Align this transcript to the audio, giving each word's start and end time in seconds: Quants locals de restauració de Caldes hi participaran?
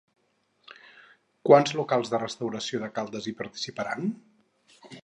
Quants 1.49 1.75
locals 1.81 2.11
de 2.15 2.23
restauració 2.25 2.83
de 2.87 2.91
Caldes 2.97 3.29
hi 3.33 3.39
participaran? 3.45 4.15